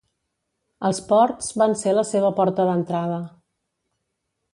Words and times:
Els 0.87 1.01
ports 1.11 1.49
vans 1.61 1.83
er 1.91 1.95
la 1.97 2.05
seva 2.13 2.31
porta 2.39 2.65
d'entrada. 2.71 3.21